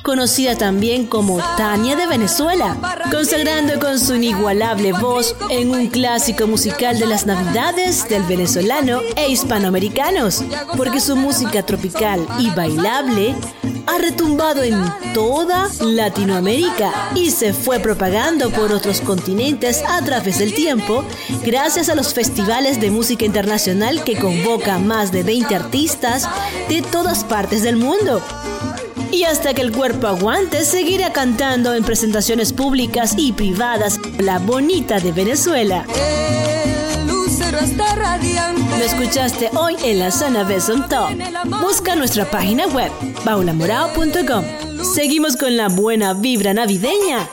conocida 0.03 0.57
también 0.57 1.07
como 1.07 1.39
Tania 1.57 1.97
de 1.97 2.07
Venezuela, 2.07 2.77
consagrando 3.11 3.79
con 3.79 3.99
su 3.99 4.17
inigualable 4.17 4.93
voz 4.93 5.37
en 5.51 5.71
un 5.71 5.87
clásico 5.89 6.47
musical 6.47 6.99
de 6.99 7.07
las 7.07 7.27
Navidades 7.27 8.09
del 8.09 8.23
venezolano 8.25 9.01
e 9.17 9.31
hispanoamericanos, 9.31 10.45
porque 10.77 11.01
su 11.01 11.17
música 11.17 11.63
tropical 11.65 12.27
y 12.39 12.51
bailable 12.51 13.35
ha 13.87 13.99
retumbado 13.99 14.63
en 14.63 14.81
toda 15.15 15.69
Latinoamérica 15.81 16.93
y 17.15 17.31
se 17.31 17.53
fue 17.53 17.81
propagando 17.81 18.51
por 18.51 18.73
otros 18.73 19.01
continentes 19.01 19.83
a 19.87 20.03
través 20.05 20.39
del 20.39 20.55
tiempo 20.55 21.05
gracias 21.45 21.89
a 21.89 21.95
los 21.95 22.15
festivales 22.15 22.81
de 22.81 22.91
música 22.91 23.25
internacional 23.25 24.05
que 24.05 24.19
convoca 24.19 24.79
más 24.79 25.13
de 25.13 25.23
20 25.23 25.55
artistas 25.55 26.29
de 26.69 26.83
todas 26.83 27.25
partes 27.25 27.63
del 27.63 27.77
mundo. 27.77 28.23
Y 29.13 29.25
hasta 29.25 29.55
que 29.55 29.61
el 29.61 29.73
cuerpo 29.73 30.07
aguante, 30.09 30.65
seguirá 30.65 31.13
cantando 31.13 31.75
en 31.75 31.85
presentaciones 31.85 32.53
públicas 32.53 33.15
y 33.17 33.33
privadas 33.33 34.01
La 34.19 34.39
Bonita 34.39 34.99
de 34.99 35.13
Venezuela. 35.13 35.85
El 35.95 37.07
lucero 37.07 37.59
está 37.59 37.95
radiante. 37.95 38.79
Lo 38.79 38.85
escuchaste 38.85 39.51
hoy 39.55 39.77
en 39.85 39.99
la 39.99 40.11
zona 40.11 40.45
Besom 40.45 40.89
Top. 40.89 41.11
Busca 41.61 41.95
nuestra 41.95 42.25
página 42.31 42.67
web, 42.67 42.91
paulamorao.com. 43.25 44.45
Seguimos 44.95 45.37
con 45.37 45.57
la 45.57 45.69
buena 45.69 46.15
vibra 46.15 46.55
navideña. 46.55 47.29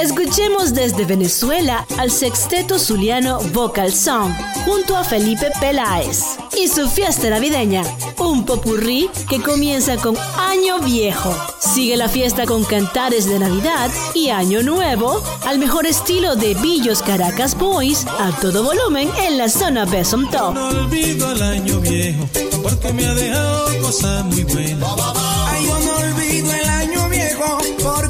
Escuchemos 0.00 0.74
desde 0.74 1.06
Venezuela 1.06 1.86
al 1.96 2.10
sexteto 2.10 2.78
zuliano 2.78 3.40
Vocal 3.54 3.90
Song 3.90 4.30
junto 4.66 4.94
a 4.94 5.04
Felipe 5.04 5.50
Peláez 5.58 6.36
y 6.54 6.68
su 6.68 6.88
fiesta 6.88 7.30
navideña, 7.30 7.82
un 8.18 8.44
popurrí 8.44 9.08
que 9.28 9.40
comienza 9.40 9.96
con 9.96 10.14
Año 10.38 10.80
Viejo. 10.80 11.34
Sigue 11.60 11.96
la 11.96 12.10
fiesta 12.10 12.44
con 12.44 12.64
cantares 12.64 13.26
de 13.26 13.38
Navidad 13.38 13.90
y 14.14 14.28
Año 14.28 14.62
Nuevo 14.62 15.22
al 15.46 15.58
mejor 15.58 15.86
estilo 15.86 16.36
de 16.36 16.54
Billos 16.54 17.02
Caracas 17.02 17.56
Boys 17.56 18.06
a 18.06 18.32
todo 18.40 18.62
volumen 18.64 19.10
en 19.26 19.38
la 19.38 19.48
zona 19.48 19.86
Besom 19.86 20.30
Top. 20.30 20.54
No 20.54 20.68
olvido 20.68 21.32
el 21.32 21.42
año 21.42 21.80
viejo, 21.80 22.28
porque 22.62 22.92
me 22.92 23.06
ha 23.06 23.14
dejado 23.14 23.80
cosas 23.80 24.24
muy 24.26 24.44
buenas. 24.44 24.90
Ay, 25.48 25.66
yo 25.66 25.78
no 25.80 25.96
olvido 25.96 26.52
el 26.52 26.68
año 26.68 27.08
viejo 27.08 27.58
porque 27.82 28.05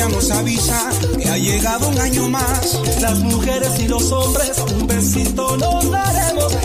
el 0.00 0.06
reloj 0.06 0.08
ya 0.08 0.08
nos 0.08 0.30
avisa 0.30 0.90
que 1.18 1.28
ha 1.28 1.36
llegado 1.36 1.88
un 1.88 1.98
año 1.98 2.28
más. 2.28 2.80
Las 3.00 3.18
mujeres 3.20 3.78
y 3.78 3.88
los 3.88 4.10
hombres, 4.12 4.58
un 4.72 4.86
besito 4.86 5.56
nos 5.56 5.90
daremos, 5.90 6.56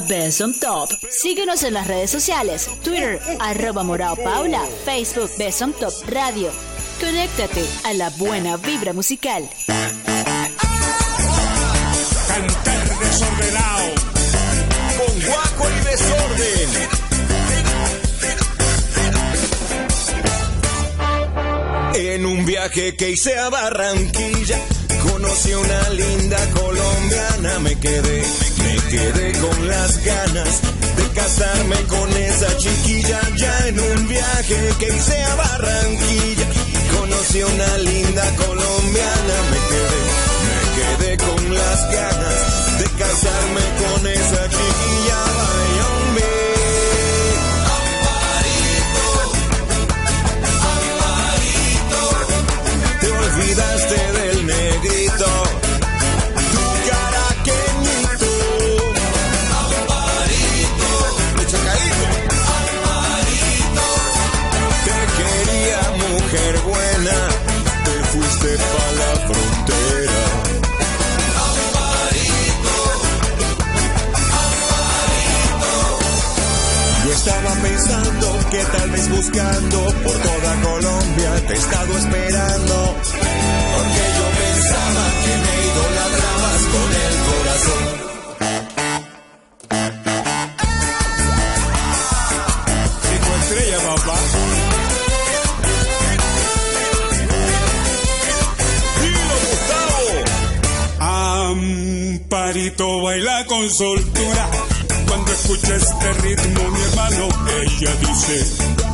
la 0.00 0.52
Top. 0.60 0.90
Síguenos 1.08 1.62
en 1.62 1.74
las 1.74 1.86
redes 1.86 2.10
sociales. 2.10 2.68
Twitter, 2.82 3.20
arroba 3.38 3.84
Morao 3.84 4.16
Paula. 4.16 4.60
Facebook, 4.84 5.30
Best 5.38 5.62
Top 5.78 5.92
Radio. 6.08 6.50
Conéctate 6.98 7.64
a 7.84 7.92
la 7.92 8.10
buena 8.10 8.56
vibra 8.56 8.92
musical. 8.92 9.48
Cantar 12.26 12.98
desordenado. 12.98 13.94
Con 14.98 15.20
guaco 15.20 15.68
y 15.70 15.84
desorden. 15.84 16.70
En 21.94 22.26
un 22.26 22.44
viaje 22.44 22.96
que 22.96 23.10
hice 23.10 23.38
a 23.38 23.48
Barranquilla, 23.48 24.58
conocí 25.04 25.52
a 25.52 25.58
una 25.58 25.90
linda 25.90 26.38
colombiana, 26.50 27.60
me 27.60 27.78
quedé, 27.78 28.24
me 28.58 28.76
quedé 28.90 29.32
con 29.40 29.68
las 29.68 30.04
ganas 30.04 30.60
de 30.96 31.08
casarme 31.14 31.76
con 31.88 32.10
esa 32.16 32.56
chiquilla. 32.56 33.20
Ya 33.36 33.68
en 33.68 33.80
un 33.80 34.08
viaje 34.08 34.74
que 34.78 34.88
hice 34.88 35.22
a 35.22 35.34
Barranquilla, 35.34 36.46
conocí 36.98 37.42
una 37.42 37.78
linda 37.78 38.24
colombiana, 38.36 39.36
me 39.50 39.58
quedé, 39.70 40.00
me 40.46 40.58
quedé 40.76 41.16
con 41.16 41.54
las 41.54 41.90
ganas 41.92 42.78
de 42.78 42.84
casarme 42.98 43.60
con 43.82 44.06
esa 44.06 44.48
chiquilla. 44.48 44.94
Te 53.00 53.10
olvidaste 53.10 54.12
del 54.12 54.46
negrito, 54.46 54.93
estaba 77.26 77.54
pensando 77.62 78.26
que 78.50 78.58
tal 78.58 78.90
vez 78.90 79.08
buscando 79.08 79.78
por 80.04 80.12
toda 80.12 80.60
Colombia 80.60 81.46
te 81.46 81.54
he 81.54 81.56
estado 81.56 81.96
esperando. 81.96 82.94
Porque 83.74 84.02
yo 84.18 84.26
pensaba 84.44 85.04
que 85.24 85.32
me 85.44 85.54
idolatrabas 85.68 86.62
con 86.74 86.88
el 87.04 87.14
corazón. 87.30 87.84
Cinco 93.08 93.30
estrellas, 93.40 93.82
papá. 93.84 94.18
Gustavo. 99.50 100.02
Amparito 102.18 102.86
baila 103.02 103.36
con 103.46 103.70
soltura. 103.70 104.73
Escucha 105.44 105.76
este 105.76 106.12
ritmo, 106.22 106.70
mi 106.70 106.80
hermano, 106.80 107.28
ella 107.60 107.94
dice: 107.96 108.46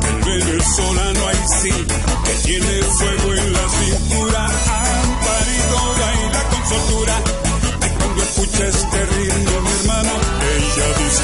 El 0.09 0.21
venezolano 0.21 1.27
ahí 1.29 1.43
sí, 1.61 1.69
que 1.69 2.33
tiene 2.43 2.81
fuego 2.83 3.33
en 3.35 3.53
la 3.53 3.69
cintura. 3.69 4.45
Amparito 4.45 5.95
baila 5.97 6.43
con 6.49 6.67
soltura. 6.67 7.21
Cuando 7.97 8.21
escucha 8.23 8.67
este 8.67 9.05
ritmo, 9.05 9.61
mi 9.61 9.71
hermano, 9.79 10.11
ella 10.57 10.87
dice: 10.99 11.23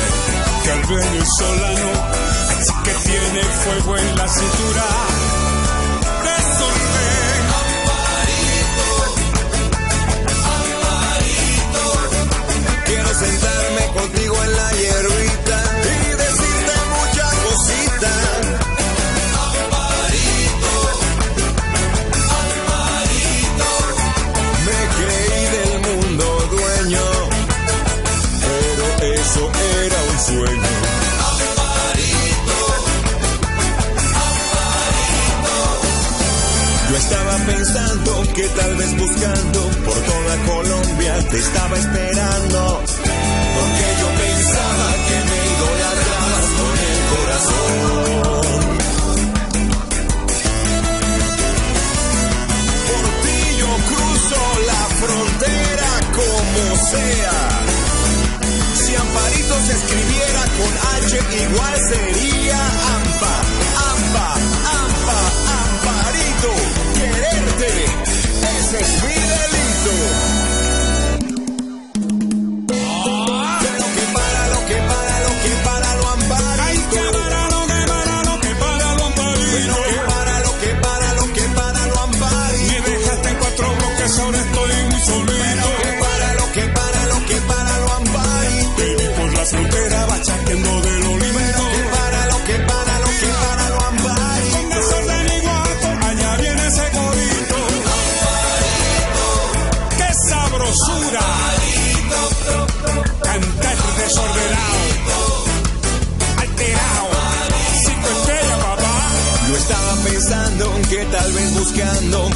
Que 0.63 0.71
el 0.71 0.83
venezolano 0.95 1.91
sí 2.61 2.73
que 2.85 2.93
tiene 3.09 3.43
fuego 3.43 3.97
en 3.97 4.15
la 4.15 4.27
cintura. 4.29 5.26
Y 15.09 16.09
decirte 16.15 16.73
muchas 16.97 17.33
cositas. 17.45 18.41
Amparito, 19.47 20.73
Amparito, 22.41 23.69
me 24.65 24.79
creí 24.97 25.43
del 25.55 25.73
mundo 25.87 26.25
dueño, 26.51 27.07
pero 28.41 28.85
eso 29.13 29.43
era 29.85 29.99
un 30.11 30.17
sueño. 30.19 30.73
Amparito, 31.29 32.57
Yo 36.89 36.95
estaba 36.97 37.35
pensando 37.45 38.09
que 38.33 38.47
tal 38.49 38.75
vez 38.75 38.97
buscando 38.97 39.59
por 39.85 39.95
toda 39.95 40.37
Colombia 40.45 41.13
te 41.29 41.39
estaba 41.39 41.77
esperando. 41.77 42.83
Porque 43.57 43.96
sea. 56.91 57.37
Si 58.75 58.95
Amparito 58.95 59.55
se 59.65 59.73
escribiera 59.73 60.41
con 60.57 60.71
H 60.95 61.19
igual 61.43 61.75
sería 61.89 62.59
Ampa, 62.95 63.35
Ampa, 63.91 64.27
Ampa, 64.83 65.19
Amparito. 65.63 66.51
Quererte, 66.95 67.85
ese 68.59 68.79
es 68.79 69.03
mi 69.03 69.19
delito. 69.33 70.26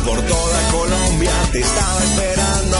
Por 0.05 0.21
toda 0.21 0.71
Colombia 0.71 1.31
te 1.51 1.59
estaba 1.59 2.03
esperando. 2.03 2.77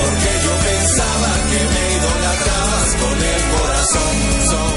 Porque 0.00 0.30
yo 0.44 0.52
pensaba 0.70 1.30
que 1.50 1.60
me 1.72 1.84
idolatrabas 1.96 2.90
con 3.00 3.16
el 3.22 3.42
corazón. 3.58 4.14
Son 4.50 4.72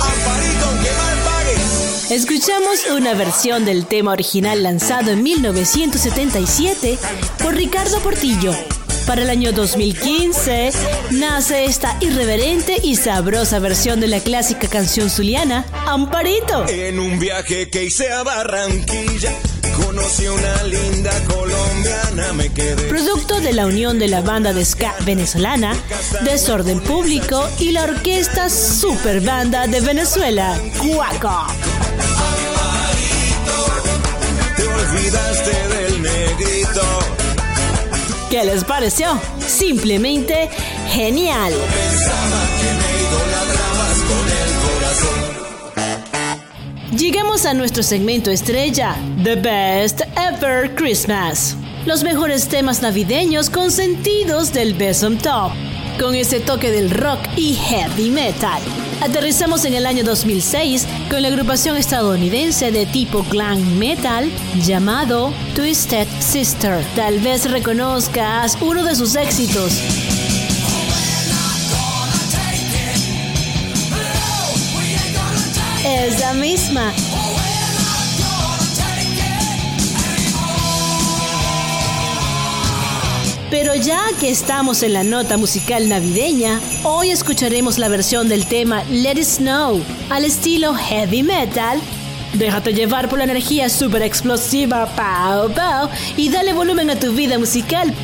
Amparito, 0.00 0.66
que 0.82 0.90
mal 0.96 1.18
pagues. 1.24 2.10
Escuchamos 2.10 2.86
una 2.96 3.14
versión 3.14 3.64
del 3.64 3.86
tema 3.86 4.12
original 4.12 4.62
lanzado 4.62 5.10
en 5.10 5.22
1977 5.22 6.98
por 7.42 7.54
Ricardo 7.54 7.98
Portillo. 8.00 8.52
Para 9.06 9.22
el 9.22 9.30
año 9.30 9.52
2015 9.52 10.70
nace 11.12 11.64
esta 11.64 11.96
irreverente 12.00 12.76
y 12.82 12.96
sabrosa 12.96 13.58
versión 13.58 14.00
de 14.00 14.06
la 14.06 14.20
clásica 14.20 14.68
canción 14.68 15.08
zuliana, 15.08 15.64
Amparito. 15.86 16.68
En 16.68 16.98
un 17.00 17.18
viaje 17.18 17.70
que 17.70 17.84
hice 17.84 18.12
a 18.12 18.22
Barranquilla, 18.22 19.32
conocí 19.84 20.26
una 20.26 20.62
linda 20.64 21.10
colombiana, 21.24 22.32
me 22.32 22.48
quedé. 22.52 22.88
Producto 22.88 23.40
de 23.40 23.52
la 23.52 23.66
unión 23.66 23.98
de 23.98 24.08
la 24.08 24.20
banda 24.20 24.52
de 24.52 24.64
ska 24.64 24.94
venezolana, 25.04 25.74
Desorden 26.24 26.80
Público 26.80 27.48
y 27.58 27.72
la 27.72 27.84
orquesta 27.84 28.48
Super 28.50 29.20
Banda 29.20 29.66
de 29.66 29.80
Venezuela, 29.80 30.58
Cuaco. 30.78 31.46
Te 34.56 34.66
olvidaste 34.66 35.68
del 35.68 36.02
negrito. 36.02 36.82
¿Qué 38.30 38.44
les 38.44 38.64
pareció? 38.64 39.20
Simplemente 39.46 40.50
genial. 40.90 41.52
Pensaba 41.52 42.40
que 42.60 42.72
me 42.74 42.98
Llegamos 46.96 47.44
a 47.44 47.52
nuestro 47.52 47.82
segmento 47.82 48.30
estrella, 48.30 48.96
The 49.22 49.36
Best 49.36 50.00
Ever 50.16 50.74
Christmas. 50.74 51.54
Los 51.84 52.02
mejores 52.02 52.48
temas 52.48 52.80
navideños 52.80 53.50
consentidos 53.50 54.54
del 54.54 54.72
Best 54.72 55.02
on 55.02 55.18
Top, 55.18 55.52
con 56.00 56.14
ese 56.14 56.40
toque 56.40 56.70
del 56.70 56.90
rock 56.90 57.18
y 57.36 57.52
heavy 57.52 58.08
metal. 58.08 58.62
Aterrizamos 59.02 59.66
en 59.66 59.74
el 59.74 59.84
año 59.84 60.02
2006 60.02 60.86
con 61.10 61.20
la 61.20 61.28
agrupación 61.28 61.76
estadounidense 61.76 62.72
de 62.72 62.86
tipo 62.86 63.22
glam 63.30 63.78
metal 63.78 64.30
llamado 64.64 65.34
Twisted 65.54 66.08
Sister. 66.20 66.82
Tal 66.96 67.18
vez 67.18 67.50
reconozcas 67.50 68.56
uno 68.62 68.82
de 68.82 68.96
sus 68.96 69.14
éxitos. 69.14 69.74
Esa 75.88 76.34
misma. 76.34 76.92
Pero 83.50 83.74
ya 83.74 84.02
que 84.20 84.28
estamos 84.28 84.82
en 84.82 84.92
la 84.92 85.02
nota 85.02 85.38
musical 85.38 85.88
navideña, 85.88 86.60
hoy 86.82 87.10
escucharemos 87.10 87.78
la 87.78 87.88
versión 87.88 88.28
del 88.28 88.44
tema 88.44 88.84
Let 88.90 89.12
It 89.12 89.24
Snow 89.24 89.80
al 90.10 90.26
estilo 90.26 90.74
heavy 90.74 91.22
metal. 91.22 91.80
Déjate 92.34 92.74
llevar 92.74 93.08
por 93.08 93.18
la 93.18 93.24
energía 93.24 93.70
super 93.70 94.02
explosiva, 94.02 94.84
pow 94.94 95.50
pow, 95.54 95.88
y 96.18 96.28
dale 96.28 96.52
volumen 96.52 96.90
a 96.90 96.96
tu 96.96 97.12
vida 97.12 97.38
musical. 97.38 97.94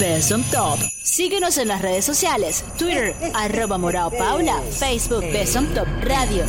On 0.00 0.44
Top. 0.44 0.78
Síguenos 1.02 1.58
en 1.58 1.66
las 1.68 1.82
redes 1.82 2.04
sociales, 2.04 2.64
Twitter, 2.78 3.16
arroba 3.34 3.78
Morao 3.78 4.10
Paula, 4.10 4.62
Facebook 4.70 5.22
Best 5.32 5.56
on 5.56 5.66
Top 5.74 5.88
Radio. 6.02 6.44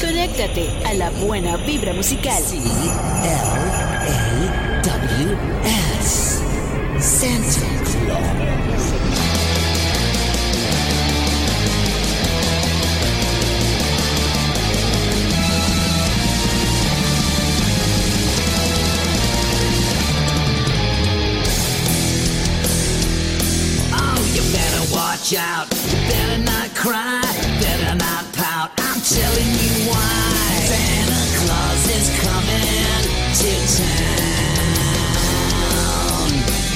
Conéctate 0.00 0.70
a 0.86 0.94
la 0.94 1.10
buena 1.10 1.58
vibra 1.58 1.92
musical. 1.92 2.42
L-A-W-S. 4.82 6.40
Santa 6.98 7.73
watch 25.24 25.34
out. 25.38 25.66
You 25.72 25.96
better 26.08 26.38
not 26.42 26.74
cry. 26.74 27.22
Better 27.60 27.94
not 27.94 28.24
pout. 28.34 28.70
I'm 28.78 29.00
telling 29.00 29.52
you 29.62 29.88
why. 29.88 30.60
Santa 30.68 31.24
Claus 31.40 31.88
is 31.88 32.10
coming 32.20 33.04
to 33.40 33.52
town. 33.76 33.94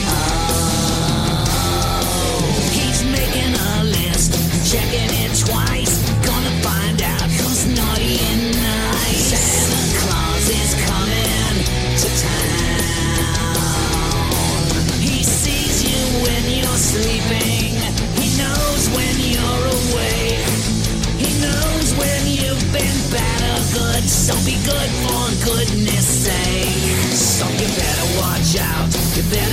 Oh, 0.09 0.41
he's 2.73 3.01
making 3.05 3.55
a 3.55 3.85
list, 3.85 4.33
checking 4.73 5.11
it 5.25 5.33
twice. 5.45 5.95
Gonna 6.25 6.55
find 6.63 7.03
out 7.03 7.29
who's 7.29 7.67
naughty 7.77 8.19
and 8.33 8.57
nice. 8.57 9.29
Santa 9.29 9.83
Claus 10.01 10.49
is 10.49 10.75
coming 10.89 11.57
to 12.01 12.09
town. 12.25 13.25
He 15.01 15.23
sees 15.23 15.85
you 15.85 16.01
when 16.25 16.43
you're 16.51 16.79
sleeping. 16.79 17.58
So 24.29 24.35
be 24.45 24.61
good 24.63 24.91
for 25.09 25.25
goodness 25.43 26.05
sake. 26.05 27.17
So 27.17 27.49
you 27.49 27.65
better 27.65 28.21
watch 28.21 28.61
out. 28.61 28.93
You 29.17 29.23
better 29.33 29.48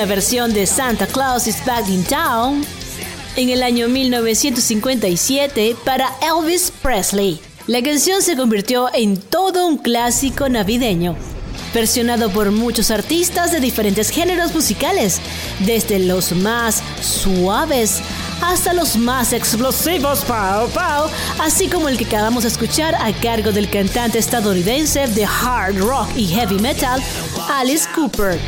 una 0.00 0.08
versión 0.08 0.54
de 0.54 0.66
Santa 0.66 1.06
Claus 1.06 1.46
is 1.46 1.62
Back 1.66 1.86
in 1.90 2.02
Town 2.04 2.64
en 3.36 3.50
el 3.50 3.62
año 3.62 3.86
1957 3.86 5.76
para 5.84 6.10
Elvis 6.22 6.72
Presley. 6.80 7.38
La 7.66 7.82
canción 7.82 8.22
se 8.22 8.34
convirtió 8.34 8.88
en 8.94 9.18
todo 9.18 9.66
un 9.66 9.76
clásico 9.76 10.48
navideño, 10.48 11.16
versionado 11.74 12.30
por 12.30 12.50
muchos 12.50 12.90
artistas 12.90 13.52
de 13.52 13.60
diferentes 13.60 14.08
géneros 14.08 14.54
musicales, 14.54 15.20
desde 15.66 15.98
los 15.98 16.32
más 16.32 16.82
suaves 17.02 18.00
hasta 18.40 18.72
los 18.72 18.96
más 18.96 19.34
explosivos, 19.34 20.24
pow, 20.24 21.10
así 21.40 21.68
como 21.68 21.90
el 21.90 21.98
que 21.98 22.06
acabamos 22.06 22.44
de 22.44 22.48
escuchar 22.48 22.94
a 22.94 23.12
cargo 23.20 23.52
del 23.52 23.68
cantante 23.68 24.18
estadounidense 24.18 25.08
de 25.08 25.26
hard 25.26 25.76
rock 25.76 26.08
y 26.16 26.26
heavy 26.26 26.58
metal, 26.58 27.02
Alice 27.50 27.86
Cooper. 27.94 28.40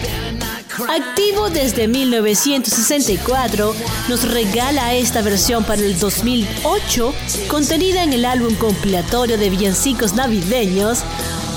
Activo 0.89 1.51
desde 1.51 1.87
1964, 1.87 3.75
nos 4.09 4.31
regala 4.31 4.95
esta 4.95 5.21
versión 5.21 5.65
para 5.65 5.83
el 5.83 5.99
2008, 5.99 7.15
contenida 7.49 8.03
en 8.03 8.15
el 8.15 8.25
álbum 8.25 8.55
compilatorio 8.55 9.37
de 9.37 9.51
villancicos 9.51 10.15
navideños 10.15 11.01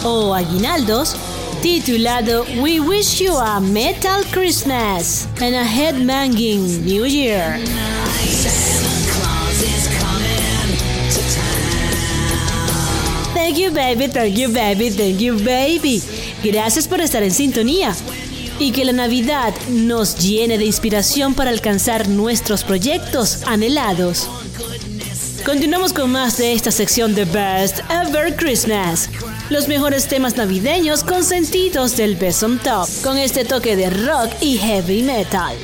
o 0.04 0.34
aguinaldos, 0.34 1.16
titulado 1.62 2.46
We 2.58 2.82
Wish 2.82 3.20
You 3.20 3.38
a 3.38 3.62
Metal 3.62 4.26
Christmas 4.32 5.28
and 5.42 5.56
a 5.56 5.64
Headbanging 5.64 6.84
New 6.86 7.06
Year. 7.06 7.58
Thank 13.34 13.58
you, 13.58 13.72
baby, 13.72 14.08
thank 14.08 14.36
you, 14.36 14.50
baby, 14.50 14.90
thank 14.90 15.20
you, 15.20 15.38
baby. 15.38 16.02
Gracias 16.44 16.88
por 16.88 17.00
estar 17.00 17.24
en 17.24 17.32
sintonía. 17.32 17.96
Y 18.60 18.72
que 18.72 18.86
la 18.86 18.94
Navidad 18.94 19.54
nos 19.70 20.18
llene 20.18 20.58
de 20.58 20.66
inspiración 20.66 21.34
para 21.34 21.52
alcanzar 21.52 22.08
nuestros 22.08 22.64
proyectos 22.64 23.44
anhelados. 23.46 24.30
Continuamos 25.46 25.94
con 25.94 26.12
más 26.12 26.38
de 26.38 26.54
esta 26.54 26.72
sección 26.72 27.14
de 27.14 27.26
Best 27.26 27.80
Ever 27.90 28.36
Christmas. 28.36 29.10
Los 29.50 29.68
mejores 29.68 30.08
temas 30.08 30.38
navideños 30.38 31.04
consentidos 31.04 31.96
del 31.98 32.16
Best 32.16 32.42
on 32.44 32.58
Top, 32.58 32.88
con 33.04 33.18
este 33.18 33.46
toque 33.46 33.76
de 33.76 33.90
rock 33.92 34.32
y 34.42 34.58
heavy 34.58 35.04
metal. 35.04 35.56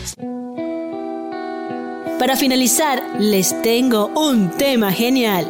Para 2.20 2.36
finalizar, 2.36 3.02
les 3.20 3.60
tengo 3.64 4.12
un 4.16 4.52
tema 4.52 4.92
genial, 4.92 5.46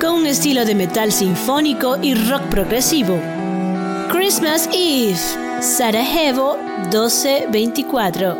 con 0.00 0.14
un 0.14 0.26
estilo 0.26 0.64
de 0.64 0.74
metal 0.74 1.12
sinfónico 1.12 1.98
y 2.00 2.14
rock 2.14 2.40
progresivo. 2.44 3.20
Christmas 4.10 4.66
Eve, 4.72 5.53
Sarajevo 5.64 6.58
1224. 6.92 8.36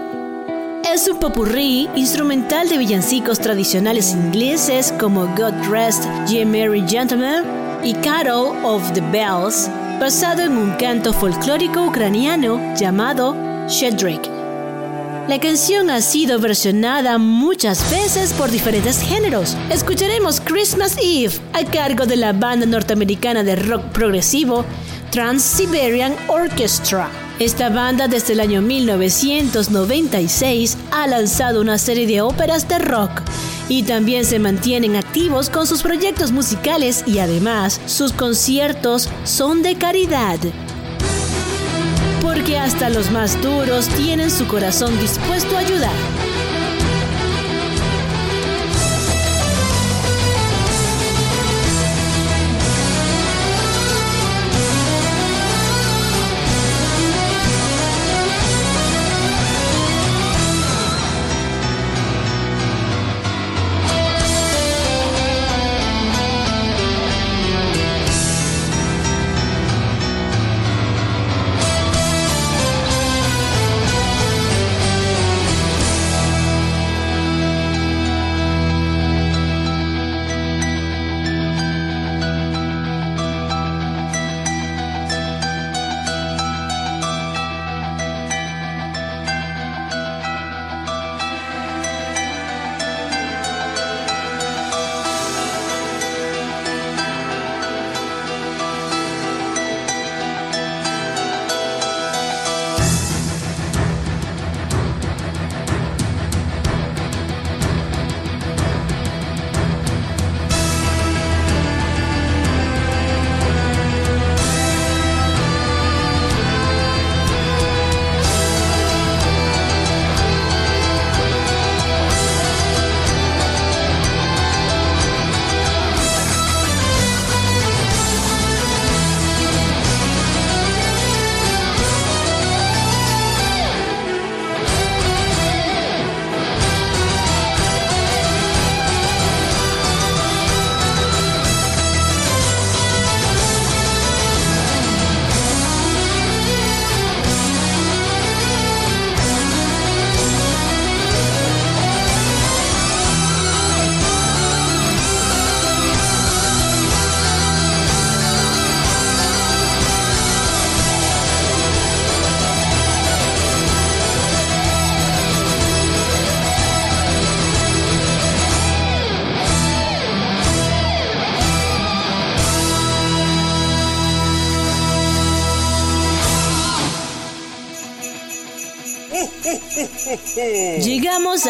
Es 0.93 1.09
un 1.09 1.19
popurrí 1.19 1.89
instrumental 1.97 2.69
de 2.69 2.77
villancicos 2.77 3.39
tradicionales 3.39 4.13
ingleses 4.13 4.93
como 5.01 5.27
God 5.29 5.55
Rest 5.71 6.05
Ye 6.29 6.45
Merry 6.45 6.85
Gentlemen 6.87 7.45
y 7.83 7.95
Carol 7.95 8.55
of 8.63 8.93
the 8.93 9.01
Bells, 9.11 9.71
basado 9.99 10.43
en 10.43 10.53
un 10.59 10.73
canto 10.73 11.15
folclórico 11.15 11.87
ucraniano 11.87 12.61
llamado 12.77 13.35
Shedrick. 13.69 14.29
La 15.27 15.41
canción 15.41 15.89
ha 15.89 16.03
sido 16.03 16.39
versionada 16.39 17.17
muchas 17.17 17.91
veces 17.91 18.35
por 18.35 18.51
diferentes 18.51 19.01
géneros. 19.01 19.57
Escucharemos 19.71 20.43
Christmas 20.43 20.99
Eve 21.03 21.33
a 21.55 21.65
cargo 21.65 22.05
de 22.05 22.17
la 22.17 22.35
banda 22.35 22.67
norteamericana 22.67 23.43
de 23.43 23.57
rock 23.57 23.85
progresivo 23.85 24.67
Trans-Siberian 25.15 26.15
Orchestra. 26.27 27.09
Esta 27.39 27.69
banda 27.69 28.09
desde 28.09 28.33
el 28.33 28.41
año 28.41 28.61
1996 28.63 30.77
ha 30.91 31.07
lanzado 31.07 31.61
una 31.61 31.79
serie 31.79 32.09
de 32.09 32.21
óperas 32.21 32.67
de 32.67 32.81
rock 32.81 33.23
y 33.69 33.85
también 33.85 34.25
se 34.25 34.41
mantienen 34.41 34.97
activos 34.97 35.51
con 35.51 35.69
sus 35.69 35.85
proyectos 35.85 36.33
musicales 36.33 37.05
y 37.07 37.21
además 37.21 37.81
sus 37.87 38.13
conciertos 38.13 39.09
son 39.23 39.63
de 39.63 39.77
caridad. 39.77 40.41
Porque 42.21 42.59
hasta 42.59 42.91
los 42.91 43.13
más 43.13 43.41
duros 43.41 43.87
tienen 43.91 44.33
su 44.33 44.49
corazón 44.49 44.99
dispuesto 44.99 45.57
a 45.57 45.61
ayudar. 45.61 45.95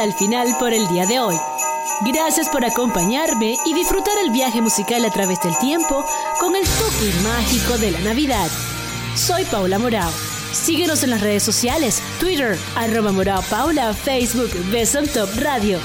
Al 0.01 0.13
final 0.13 0.57
por 0.59 0.73
el 0.73 0.89
día 0.89 1.07
de 1.07 1.21
hoy. 1.21 1.37
Gracias 2.05 2.49
por 2.49 2.65
acompañarme 2.65 3.57
y 3.65 3.75
disfrutar 3.75 4.15
el 4.25 4.33
viaje 4.33 4.61
musical 4.61 5.05
a 5.05 5.11
través 5.11 5.41
del 5.41 5.57
tiempo 5.59 6.05
con 6.41 6.57
el 6.57 6.65
toque 6.65 7.13
mágico 7.23 7.79
de 7.79 7.93
la 7.93 8.01
Navidad. 8.01 8.49
Soy 9.15 9.45
Paula 9.45 9.79
Morao. 9.79 10.11
Síguenos 10.53 11.05
en 11.05 11.11
las 11.11 11.21
redes 11.21 11.45
sociales, 11.45 12.03
Twitter, 12.19 12.59
arroba 12.75 13.13
Morao 13.13 13.43
Paula, 13.43 13.95
Facebook, 13.95 14.51
Besom 14.73 15.07
Top 15.07 15.29
Radio. 15.37 15.79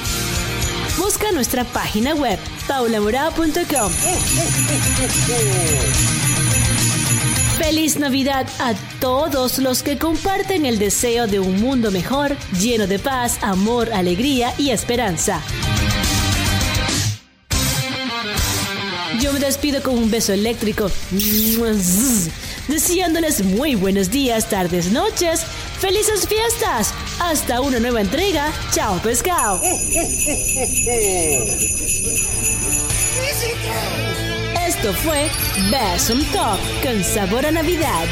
Busca 0.98 1.32
nuestra 1.32 1.64
página 1.64 2.16
web, 2.16 2.40
paulamorao.com. 2.68 3.92
Feliz 7.60 7.98
Navidad 8.00 8.48
a 8.60 8.74
todos 9.00 9.60
los 9.60 9.84
que 9.84 9.98
comparten 9.98 10.66
el 10.66 10.78
deseo 10.78 11.28
de 11.28 11.40
un 11.40 11.62
mundo 11.62 11.92
mejor, 11.92 12.36
lleno 12.60 12.88
de 12.88 13.00
paz, 13.00 13.40
amor, 13.42 13.92
alegría 13.94 14.54
y 14.58 14.72
esperanza. 14.72 15.42
Yo 19.22 19.34
me 19.34 19.40
despido 19.40 19.82
con 19.82 19.98
un 19.98 20.12
beso 20.12 20.34
eléctrico, 20.34 20.90
deseándoles 22.68 23.44
muy 23.44 23.76
buenos 23.76 24.10
días, 24.12 24.50
tardes, 24.50 24.92
noches, 24.92 25.42
felices 25.80 26.28
fiestas. 26.28 26.94
Hasta 27.20 27.62
una 27.62 27.80
nueva 27.80 28.02
entrega. 28.02 28.52
Chao, 28.72 28.98
pescado. 29.02 29.62
Esto 34.68 34.94
fue 34.94 35.30
Besom 35.70 36.24
Talk 36.32 36.60
con 36.84 37.04
sabor 37.04 37.46
a 37.46 37.52
Navidad. 37.52 38.06